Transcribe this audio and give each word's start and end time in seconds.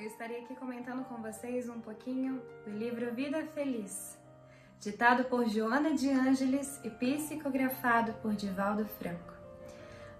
eu 0.00 0.06
estarei 0.06 0.44
aqui 0.44 0.54
comentando 0.54 1.04
com 1.06 1.16
vocês 1.16 1.68
um 1.68 1.80
pouquinho 1.80 2.40
do 2.64 2.70
livro 2.70 3.12
Vida 3.12 3.44
Feliz, 3.46 4.16
ditado 4.78 5.24
por 5.24 5.48
Joana 5.48 5.92
de 5.92 6.08
Ângeles 6.08 6.80
e 6.84 6.90
psicografado 6.90 8.12
por 8.22 8.32
Divaldo 8.32 8.86
Franco, 8.86 9.34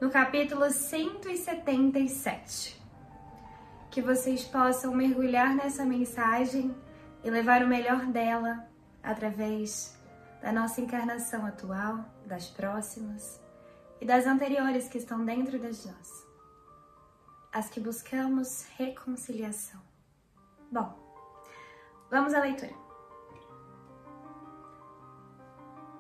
no 0.01 0.11
capítulo 0.11 0.69
177. 0.69 2.83
Que 3.89 4.03
vocês 4.03 4.45
possam 4.45 4.93
mergulhar 4.93 5.55
nessa 5.55 5.85
mensagem 5.85 6.75
e 7.23 7.31
levar 7.31 7.63
o 7.63 7.69
melhor 7.69 8.05
dela 8.07 8.69
através 9.01 9.97
da 10.43 10.51
nossa 10.51 10.81
encarnação 10.81 11.47
atual, 11.47 12.05
das 12.27 12.49
próximas 12.49 13.41
e 14.01 14.05
das 14.05 14.27
anteriores 14.27 14.89
que 14.89 14.99
estão 14.99 15.25
dentro 15.25 15.57
das 15.57 15.87
nós 15.87 16.28
as 17.53 17.71
que 17.71 17.81
buscamos 17.81 18.67
reconciliação. 18.77 19.81
Bom, 20.71 20.95
vamos 22.11 22.35
à 22.35 22.41
leitura. 22.41 22.75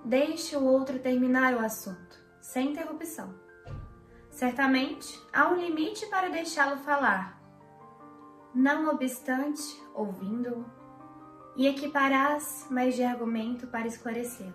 Deixe 0.05 0.57
o 0.57 0.65
outro 0.65 0.99
terminar 0.99 1.55
o 1.55 1.61
assunto, 1.61 2.19
sem 2.41 2.71
interrupção. 2.71 3.35
Certamente 4.31 5.21
há 5.33 5.49
um 5.49 5.57
limite 5.57 6.07
para 6.07 6.29
deixá-lo 6.29 6.79
falar. 6.79 7.39
Não 8.55 8.89
obstante, 8.89 9.63
ouvindo-o, 9.95 10.65
e 11.57 11.67
equiparás 11.67 12.67
mais 12.71 12.95
de 12.95 13.03
argumento 13.03 13.67
para 13.67 13.87
esclarecê-lo. 13.87 14.55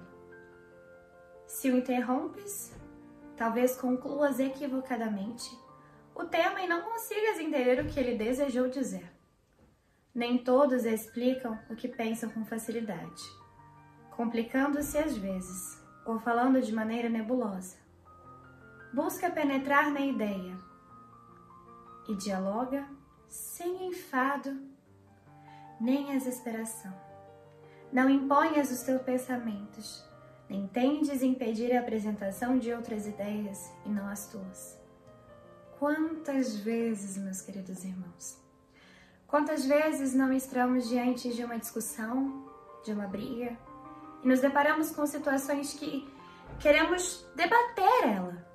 Se 1.45 1.69
o 1.69 1.77
interrompes, 1.77 2.73
talvez 3.35 3.75
concluas 3.75 4.39
equivocadamente 4.39 5.62
o 6.15 6.25
tema 6.25 6.61
e 6.61 6.67
não 6.67 6.81
consigas 6.81 7.39
entender 7.39 7.79
o 7.79 7.87
que 7.87 7.99
ele 7.99 8.17
desejou 8.17 8.69
dizer. 8.69 9.11
Nem 10.13 10.37
todos 10.37 10.85
explicam 10.85 11.57
o 11.69 11.75
que 11.75 11.87
pensam 11.87 12.29
com 12.29 12.45
facilidade, 12.45 13.23
complicando-se 14.11 14.97
às 14.97 15.17
vezes, 15.17 15.81
ou 16.05 16.19
falando 16.19 16.61
de 16.61 16.71
maneira 16.71 17.09
nebulosa. 17.09 17.77
Busca 18.93 19.31
penetrar 19.31 19.89
na 19.89 20.01
ideia 20.01 20.55
e 22.07 22.15
dialoga 22.15 22.87
sem 23.27 23.87
enfado 23.87 24.55
nem 25.81 26.11
exasperação. 26.13 26.93
Não 27.91 28.09
imponhas 28.09 28.71
os 28.71 28.83
teus 28.83 29.01
pensamentos, 29.01 30.07
nem 30.47 30.67
tendes 30.67 31.23
impedir 31.23 31.75
a 31.75 31.79
apresentação 31.79 32.59
de 32.59 32.71
outras 32.71 33.07
ideias 33.07 33.71
e 33.85 33.89
não 33.89 34.07
as 34.07 34.27
tuas. 34.27 34.82
Quantas 35.83 36.55
vezes, 36.55 37.17
meus 37.17 37.41
queridos 37.41 37.83
irmãos, 37.83 38.41
quantas 39.27 39.65
vezes 39.65 40.13
não 40.13 40.31
estamos 40.31 40.87
diante 40.87 41.33
de 41.33 41.43
uma 41.43 41.59
discussão, 41.59 42.49
de 42.85 42.93
uma 42.93 43.05
briga, 43.05 43.57
e 44.23 44.27
nos 44.29 44.39
deparamos 44.39 44.91
com 44.91 45.05
situações 45.05 45.73
que 45.73 46.09
queremos 46.57 47.27
debater 47.35 48.05
ela. 48.05 48.47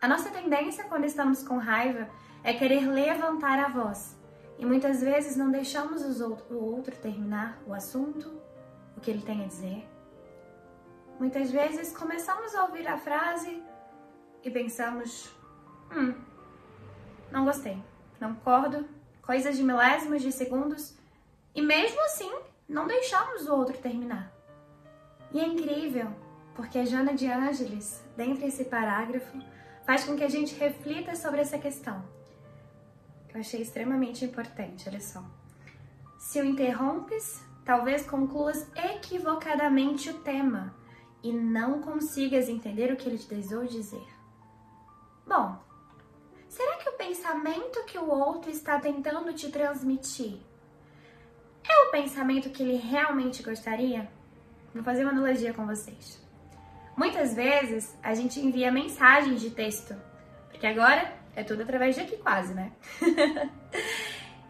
A 0.00 0.06
nossa 0.06 0.30
tendência 0.30 0.84
quando 0.84 1.06
estamos 1.06 1.42
com 1.42 1.58
raiva 1.58 2.08
é 2.44 2.54
querer 2.54 2.86
levantar 2.86 3.58
a 3.58 3.66
voz, 3.70 4.16
e 4.56 4.64
muitas 4.64 5.00
vezes 5.00 5.36
não 5.36 5.50
deixamos 5.50 6.20
o 6.20 6.54
outro 6.54 6.94
terminar 6.94 7.58
o 7.66 7.74
assunto, 7.74 8.30
o 8.96 9.00
que 9.00 9.10
ele 9.10 9.22
tem 9.22 9.42
a 9.42 9.48
dizer. 9.48 9.88
Muitas 11.18 11.50
vezes 11.50 11.96
começamos 11.96 12.54
a 12.54 12.62
ouvir 12.66 12.86
a 12.86 12.96
frase 12.96 13.60
e 14.44 14.48
pensamos: 14.52 15.34
hum, 15.90 16.14
não 17.34 17.44
gostei, 17.44 17.76
não 18.20 18.32
concordo, 18.32 18.88
coisas 19.20 19.56
de 19.56 19.62
milésimos 19.64 20.22
de 20.22 20.30
segundos, 20.30 20.94
e 21.52 21.60
mesmo 21.60 22.00
assim 22.04 22.32
não 22.68 22.86
deixamos 22.86 23.48
o 23.48 23.54
outro 23.54 23.76
terminar. 23.76 24.32
E 25.32 25.40
é 25.40 25.44
incrível, 25.44 26.06
porque 26.54 26.78
a 26.78 26.84
Jana 26.84 27.12
de 27.12 27.26
Ângeles, 27.26 28.04
dentro 28.16 28.44
desse 28.44 28.66
parágrafo, 28.66 29.36
faz 29.84 30.04
com 30.04 30.14
que 30.14 30.22
a 30.22 30.28
gente 30.28 30.54
reflita 30.54 31.16
sobre 31.16 31.40
essa 31.40 31.58
questão. 31.58 32.04
Eu 33.34 33.40
achei 33.40 33.60
extremamente 33.60 34.24
importante, 34.24 34.88
olha 34.88 35.00
só. 35.00 35.24
Se 36.16 36.40
o 36.40 36.44
interrompes, 36.44 37.42
talvez 37.64 38.06
concluas 38.06 38.64
equivocadamente 38.76 40.08
o 40.08 40.20
tema 40.20 40.72
e 41.20 41.32
não 41.32 41.82
consigas 41.82 42.48
entender 42.48 42.92
o 42.92 42.96
que 42.96 43.08
ele 43.08 43.18
te 43.18 43.26
desejou 43.26 43.64
dizer. 43.64 44.13
Pensamento 47.34 47.84
que 47.84 47.98
o 47.98 48.08
outro 48.08 48.50
está 48.50 48.78
tentando 48.78 49.32
te 49.32 49.50
transmitir 49.50 50.38
é 51.68 51.88
o 51.88 51.90
pensamento 51.90 52.50
que 52.50 52.62
ele 52.62 52.76
realmente 52.76 53.42
gostaria? 53.42 54.08
Vou 54.72 54.84
fazer 54.84 55.02
uma 55.02 55.12
analogia 55.12 55.52
com 55.52 55.66
vocês. 55.66 56.22
Muitas 56.96 57.34
vezes 57.34 57.96
a 58.02 58.14
gente 58.14 58.38
envia 58.38 58.70
mensagens 58.70 59.40
de 59.40 59.50
texto, 59.50 59.96
porque 60.50 60.66
agora 60.66 61.12
é 61.34 61.42
tudo 61.42 61.62
através 61.62 61.96
de 61.96 62.02
aqui 62.02 62.16
quase, 62.18 62.54
né? 62.54 62.70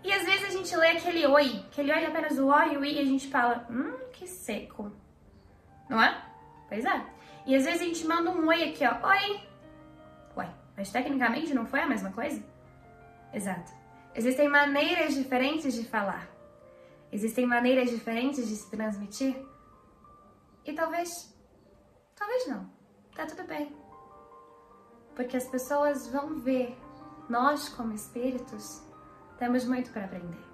e 0.04 0.12
às 0.12 0.24
vezes 0.24 0.44
a 0.44 0.50
gente 0.50 0.76
lê 0.76 0.88
aquele 0.88 1.26
oi, 1.26 1.64
aquele 1.70 1.92
oi 1.92 2.04
apenas 2.04 2.38
o 2.38 2.48
oi 2.48 2.74
e 2.74 2.76
o 2.76 2.84
i 2.84 2.96
e 2.96 3.00
a 3.00 3.04
gente 3.04 3.28
fala, 3.28 3.66
hum, 3.70 3.96
que 4.12 4.26
seco. 4.26 4.92
Não 5.88 6.02
é? 6.02 6.22
Pois 6.68 6.84
é. 6.84 7.06
E 7.46 7.54
às 7.54 7.64
vezes 7.64 7.80
a 7.80 7.84
gente 7.84 8.06
manda 8.06 8.30
um 8.30 8.46
oi 8.46 8.64
aqui, 8.64 8.84
ó, 8.84 9.08
oi, 9.08 9.44
mas 10.76 10.90
tecnicamente 10.90 11.54
não 11.54 11.66
foi 11.66 11.80
a 11.80 11.86
mesma 11.86 12.10
coisa? 12.10 12.42
Exato. 13.34 13.72
Existem 14.14 14.48
maneiras 14.48 15.14
diferentes 15.14 15.74
de 15.74 15.84
falar. 15.84 16.28
Existem 17.10 17.44
maneiras 17.46 17.90
diferentes 17.90 18.48
de 18.48 18.56
se 18.56 18.70
transmitir. 18.70 19.36
E 20.64 20.72
talvez. 20.72 21.34
Talvez 22.14 22.46
não. 22.46 22.70
Tá 23.14 23.26
tudo 23.26 23.44
bem. 23.44 23.74
Porque 25.16 25.36
as 25.36 25.48
pessoas 25.48 26.08
vão 26.08 26.38
ver. 26.38 26.78
Nós, 27.28 27.68
como 27.70 27.92
espíritos, 27.92 28.82
temos 29.38 29.64
muito 29.64 29.90
para 29.90 30.04
aprender. 30.04 30.44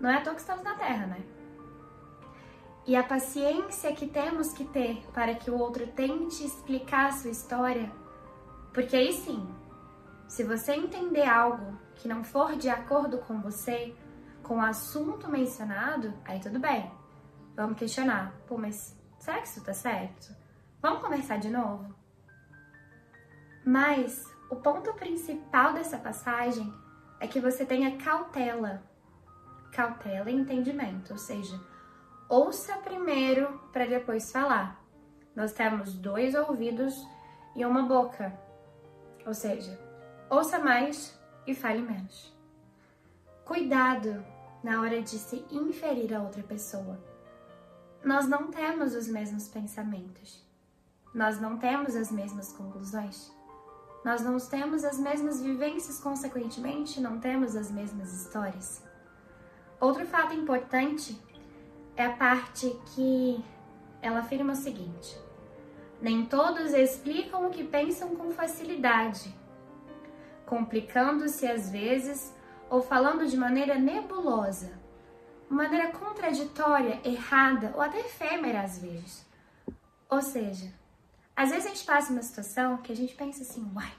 Não 0.00 0.10
é 0.10 0.16
à 0.16 0.20
toa 0.20 0.34
que 0.34 0.40
estamos 0.40 0.64
na 0.64 0.74
Terra, 0.74 1.06
né? 1.06 1.24
E 2.86 2.96
a 2.96 3.02
paciência 3.02 3.94
que 3.94 4.06
temos 4.06 4.52
que 4.52 4.64
ter 4.66 5.02
para 5.12 5.34
que 5.34 5.50
o 5.50 5.58
outro 5.58 5.86
tente 5.86 6.44
explicar 6.44 7.06
a 7.06 7.12
sua 7.12 7.30
história 7.30 7.90
porque 8.74 8.96
aí 8.96 9.12
sim, 9.12 9.46
se 10.28 10.42
você 10.44 10.72
entender 10.72 11.26
algo 11.26 11.78
que 11.94 12.08
não 12.08 12.24
for 12.24 12.56
de 12.56 12.68
acordo 12.68 13.18
com 13.18 13.40
você, 13.40 13.94
com 14.42 14.56
o 14.56 14.62
assunto 14.62 15.30
mencionado, 15.30 16.12
aí 16.24 16.40
tudo 16.40 16.58
bem. 16.58 16.90
Vamos 17.56 17.78
questionar. 17.78 18.34
Pô, 18.46 18.58
mas 18.58 18.98
será 19.18 19.38
que 19.38 19.48
isso 19.48 19.64
tá 19.64 19.72
certo? 19.72 20.34
Vamos 20.82 21.02
conversar 21.02 21.38
de 21.38 21.50
novo? 21.50 21.94
Mas 23.64 24.30
o 24.50 24.56
ponto 24.56 24.92
principal 24.94 25.72
dessa 25.72 25.96
passagem 25.96 26.72
é 27.20 27.26
que 27.26 27.40
você 27.40 27.64
tenha 27.64 27.96
cautela. 27.96 28.82
Cautela 29.72 30.30
e 30.30 30.34
entendimento, 30.34 31.12
ou 31.12 31.18
seja, 31.18 31.58
ouça 32.28 32.76
primeiro 32.78 33.60
para 33.72 33.86
depois 33.86 34.30
falar. 34.30 34.84
Nós 35.34 35.52
temos 35.52 35.94
dois 35.94 36.34
ouvidos 36.34 36.94
e 37.56 37.64
uma 37.64 37.82
boca. 37.82 38.32
Ou 39.26 39.32
seja, 39.32 39.78
ouça 40.34 40.58
mais 40.58 41.18
e 41.46 41.54
fale 41.54 41.80
menos. 41.80 42.34
Cuidado 43.44 44.24
na 44.62 44.80
hora 44.80 45.00
de 45.00 45.18
se 45.18 45.44
inferir 45.50 46.14
a 46.14 46.22
outra 46.22 46.42
pessoa. 46.42 46.98
Nós 48.02 48.26
não 48.26 48.48
temos 48.48 48.94
os 48.94 49.06
mesmos 49.06 49.48
pensamentos. 49.48 50.42
Nós 51.14 51.40
não 51.40 51.56
temos 51.56 51.94
as 51.94 52.10
mesmas 52.10 52.52
conclusões. 52.52 53.32
Nós 54.04 54.22
não 54.22 54.36
temos 54.38 54.84
as 54.84 54.98
mesmas 54.98 55.40
vivências, 55.40 55.98
consequentemente, 56.00 57.00
não 57.00 57.18
temos 57.18 57.56
as 57.56 57.70
mesmas 57.70 58.12
histórias. 58.12 58.82
Outro 59.80 60.04
fato 60.06 60.34
importante 60.34 61.18
é 61.96 62.04
a 62.04 62.12
parte 62.12 62.68
que 62.94 63.42
ela 64.02 64.18
afirma 64.18 64.52
o 64.52 64.56
seguinte: 64.56 65.18
nem 66.02 66.26
todos 66.26 66.72
explicam 66.74 67.46
o 67.46 67.50
que 67.50 67.64
pensam 67.64 68.14
com 68.16 68.30
facilidade, 68.30 69.34
complicando-se 70.46 71.46
às 71.46 71.70
vezes 71.70 72.34
ou 72.70 72.82
falando 72.82 73.26
de 73.26 73.36
maneira 73.36 73.76
nebulosa, 73.76 74.72
maneira 75.48 75.92
contraditória, 75.92 77.00
errada 77.04 77.72
ou 77.74 77.80
até 77.80 78.00
efêmera 78.00 78.62
às 78.62 78.78
vezes. 78.78 79.26
Ou 80.08 80.20
seja, 80.22 80.72
às 81.36 81.50
vezes 81.50 81.66
a 81.66 81.68
gente 81.70 81.84
passa 81.84 82.12
uma 82.12 82.22
situação 82.22 82.78
que 82.78 82.92
a 82.92 82.96
gente 82.96 83.14
pensa 83.14 83.42
assim, 83.42 83.70
uai, 83.74 83.92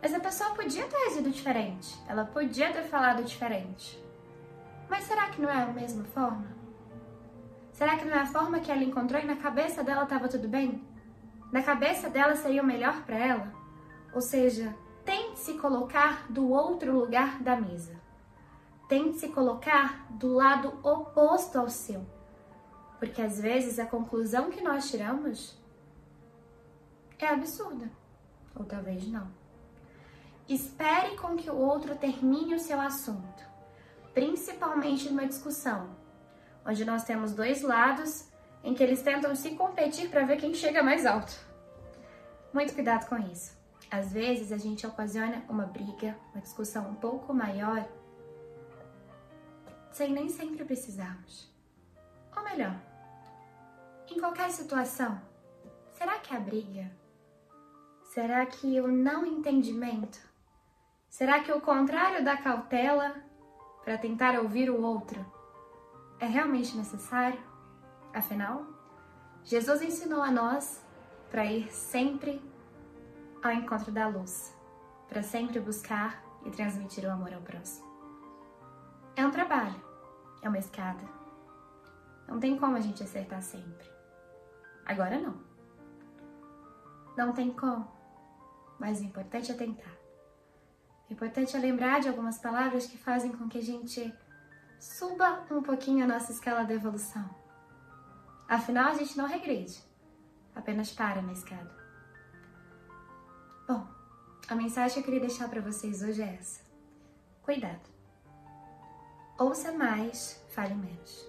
mas 0.00 0.14
a 0.14 0.20
pessoa 0.20 0.54
podia 0.54 0.86
ter 0.86 0.96
agido 1.08 1.30
diferente, 1.30 1.94
ela 2.08 2.24
podia 2.24 2.72
ter 2.72 2.84
falado 2.84 3.22
diferente. 3.22 4.02
Mas 4.88 5.04
será 5.04 5.28
que 5.28 5.40
não 5.40 5.48
é 5.48 5.62
a 5.62 5.66
mesma 5.66 6.04
forma? 6.04 6.46
Será 7.72 7.96
que 7.96 8.04
não 8.04 8.14
é 8.14 8.20
a 8.20 8.26
forma 8.26 8.60
que 8.60 8.70
ela 8.70 8.82
encontrou 8.82 9.20
e 9.20 9.26
na 9.26 9.36
cabeça 9.36 9.82
dela 9.84 10.02
estava 10.02 10.28
tudo 10.28 10.48
bem? 10.48 10.86
Na 11.52 11.62
cabeça 11.62 12.08
dela 12.10 12.36
seria 12.36 12.62
o 12.62 12.66
melhor 12.66 13.02
para 13.04 13.16
ela? 13.16 13.52
Ou 14.12 14.20
seja, 14.20 14.74
tente 15.10 15.40
se 15.40 15.54
colocar 15.54 16.30
do 16.30 16.50
outro 16.50 16.96
lugar 16.96 17.42
da 17.42 17.56
mesa. 17.56 17.98
tente 18.88 19.18
se 19.18 19.28
colocar 19.28 20.06
do 20.10 20.32
lado 20.34 20.78
oposto 20.84 21.58
ao 21.58 21.68
seu, 21.68 22.06
porque 23.00 23.20
às 23.20 23.40
vezes 23.40 23.80
a 23.80 23.86
conclusão 23.86 24.50
que 24.50 24.62
nós 24.62 24.88
tiramos 24.88 25.58
é 27.18 27.26
absurda, 27.26 27.90
ou 28.54 28.64
talvez 28.64 29.06
não. 29.08 29.28
Espere 30.48 31.16
com 31.16 31.36
que 31.36 31.50
o 31.50 31.56
outro 31.56 31.96
termine 31.96 32.54
o 32.54 32.60
seu 32.60 32.80
assunto, 32.80 33.44
principalmente 34.14 35.08
numa 35.08 35.26
discussão, 35.26 35.90
onde 36.64 36.84
nós 36.84 37.02
temos 37.02 37.32
dois 37.32 37.62
lados 37.62 38.28
em 38.62 38.74
que 38.74 38.82
eles 38.82 39.02
tentam 39.02 39.34
se 39.34 39.56
competir 39.56 40.08
para 40.08 40.24
ver 40.24 40.36
quem 40.36 40.54
chega 40.54 40.84
mais 40.84 41.04
alto. 41.04 41.34
Muito 42.52 42.74
cuidado 42.74 43.08
com 43.08 43.18
isso. 43.18 43.59
Às 43.90 44.12
vezes 44.12 44.52
a 44.52 44.56
gente 44.56 44.86
ocasiona 44.86 45.44
uma 45.48 45.66
briga, 45.66 46.16
uma 46.32 46.40
discussão 46.40 46.88
um 46.88 46.94
pouco 46.94 47.34
maior, 47.34 47.88
sem 49.90 50.12
nem 50.12 50.28
sempre 50.28 50.64
precisarmos. 50.64 51.52
Ou 52.36 52.44
melhor, 52.44 52.80
em 54.08 54.20
qualquer 54.20 54.50
situação, 54.50 55.20
será 55.92 56.18
que 56.18 56.34
a 56.34 56.38
briga 56.38 56.90
Será 58.10 58.44
que 58.44 58.80
o 58.80 58.88
não 58.88 59.24
entendimento? 59.24 60.18
Será 61.08 61.44
que 61.44 61.52
o 61.52 61.60
contrário 61.60 62.24
da 62.24 62.36
cautela 62.36 63.14
para 63.84 63.96
tentar 63.96 64.36
ouvir 64.40 64.68
o 64.68 64.82
outro 64.82 65.24
é 66.18 66.26
realmente 66.26 66.76
necessário? 66.76 67.38
Afinal, 68.12 68.66
Jesus 69.44 69.80
ensinou 69.80 70.20
a 70.20 70.30
nós 70.32 70.84
para 71.30 71.44
ir 71.46 71.72
sempre 71.72 72.42
ao 73.42 73.52
encontro 73.52 73.90
da 73.90 74.08
luz, 74.08 74.56
para 75.08 75.22
sempre 75.22 75.60
buscar 75.60 76.22
e 76.44 76.50
transmitir 76.50 77.04
o 77.04 77.10
amor 77.10 77.32
ao 77.32 77.40
próximo. 77.40 77.88
É 79.16 79.26
um 79.26 79.30
trabalho, 79.30 79.80
é 80.42 80.48
uma 80.48 80.58
escada. 80.58 81.04
Não 82.28 82.38
tem 82.38 82.56
como 82.56 82.76
a 82.76 82.80
gente 82.80 83.02
acertar 83.02 83.42
sempre. 83.42 83.90
Agora 84.86 85.18
não. 85.18 85.34
Não 87.16 87.32
tem 87.32 87.52
como 87.52 88.00
mas 88.80 88.98
o 89.00 89.04
importante 89.04 89.52
é 89.52 89.54
tentar. 89.54 89.94
O 91.08 91.12
importante 91.12 91.54
é 91.54 91.60
lembrar 91.60 92.00
de 92.00 92.08
algumas 92.08 92.38
palavras 92.38 92.86
que 92.86 92.96
fazem 92.96 93.30
com 93.30 93.46
que 93.46 93.58
a 93.58 93.62
gente 93.62 94.12
suba 94.78 95.46
um 95.50 95.62
pouquinho 95.62 96.02
a 96.02 96.08
nossa 96.08 96.32
escala 96.32 96.64
de 96.64 96.72
evolução. 96.72 97.28
Afinal, 98.48 98.88
a 98.88 98.94
gente 98.94 99.18
não 99.18 99.26
regride, 99.26 99.84
apenas 100.54 100.92
para 100.92 101.20
na 101.20 101.32
escada. 101.32 101.79
Bom, 103.70 103.86
a 104.48 104.54
mensagem 104.56 104.94
que 104.94 104.98
eu 104.98 105.04
queria 105.04 105.20
deixar 105.20 105.48
para 105.48 105.60
vocês 105.60 106.02
hoje 106.02 106.20
é 106.20 106.34
essa: 106.40 106.60
cuidado. 107.40 107.88
Ouça 109.38 109.70
mais, 109.70 110.44
fale 110.48 110.74
menos. 110.74 111.24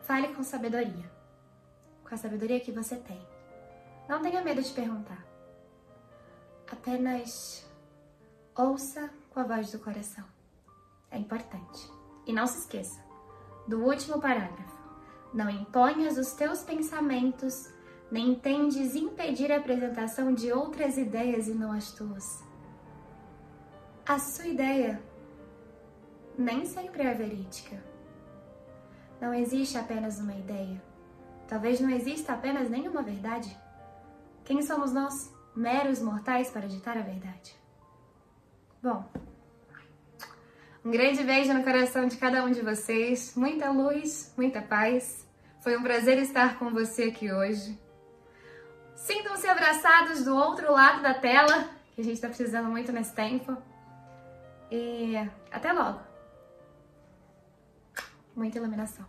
Fale 0.00 0.34
com 0.34 0.42
sabedoria, 0.42 1.08
com 2.02 2.12
a 2.12 2.18
sabedoria 2.18 2.58
que 2.58 2.72
você 2.72 2.96
tem. 2.96 3.24
Não 4.08 4.20
tenha 4.20 4.42
medo 4.42 4.60
de 4.60 4.72
perguntar. 4.72 5.24
Apenas 6.72 7.64
ouça 8.56 9.08
com 9.30 9.38
a 9.38 9.44
voz 9.44 9.70
do 9.70 9.78
coração. 9.78 10.24
É 11.08 11.18
importante. 11.18 11.88
E 12.26 12.32
não 12.32 12.48
se 12.48 12.58
esqueça 12.58 13.00
do 13.68 13.84
último 13.84 14.20
parágrafo. 14.20 14.82
Não 15.32 15.48
imponhas 15.48 16.18
os 16.18 16.32
teus 16.32 16.64
pensamentos, 16.64 17.72
nem 18.14 18.32
tendes 18.32 18.94
impedir 18.94 19.50
a 19.50 19.56
apresentação 19.56 20.32
de 20.32 20.52
outras 20.52 20.96
ideias 20.96 21.48
e 21.48 21.52
não 21.52 21.72
as 21.72 21.90
tuas. 21.90 22.44
A 24.06 24.20
sua 24.20 24.46
ideia 24.46 25.02
nem 26.38 26.64
sempre 26.64 27.02
é 27.02 27.12
verídica. 27.12 27.82
Não 29.20 29.34
existe 29.34 29.76
apenas 29.76 30.20
uma 30.20 30.32
ideia. 30.32 30.80
Talvez 31.48 31.80
não 31.80 31.90
exista 31.90 32.34
apenas 32.34 32.70
nenhuma 32.70 33.02
verdade. 33.02 33.58
Quem 34.44 34.62
somos 34.62 34.92
nós? 34.92 35.34
meros 35.56 36.00
mortais 36.00 36.50
para 36.50 36.68
ditar 36.68 36.96
a 36.96 37.02
verdade. 37.02 37.56
Bom, 38.82 39.08
um 40.84 40.90
grande 40.90 41.22
beijo 41.22 41.52
no 41.52 41.64
coração 41.64 42.06
de 42.06 42.16
cada 42.16 42.44
um 42.44 42.50
de 42.50 42.60
vocês, 42.60 43.34
muita 43.36 43.70
luz, 43.70 44.32
muita 44.36 44.60
paz. 44.60 45.24
Foi 45.60 45.76
um 45.76 45.82
prazer 45.82 46.18
estar 46.18 46.58
com 46.60 46.70
você 46.70 47.04
aqui 47.04 47.32
hoje. 47.32 47.83
Sintam-se 49.04 49.46
abraçados 49.46 50.24
do 50.24 50.34
outro 50.34 50.72
lado 50.72 51.02
da 51.02 51.12
tela, 51.12 51.68
que 51.94 52.00
a 52.00 52.04
gente 52.04 52.14
está 52.14 52.26
precisando 52.26 52.70
muito 52.70 52.90
nesse 52.90 53.12
tempo. 53.14 53.54
E 54.70 55.14
até 55.52 55.74
logo. 55.74 56.00
Muita 58.34 58.56
iluminação. 58.56 59.04